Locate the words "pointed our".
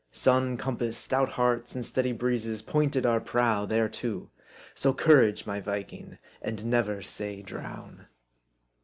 2.63-3.19